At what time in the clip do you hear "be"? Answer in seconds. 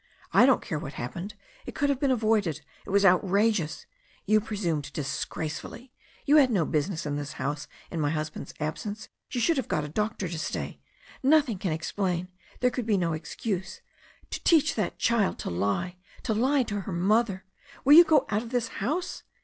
12.87-12.97